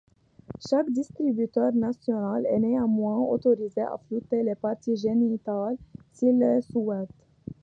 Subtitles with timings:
[0.67, 5.77] Chaque distributeur national est néanmoins autorisé à flouter les parties génitales
[6.11, 7.11] s'il le souhaite.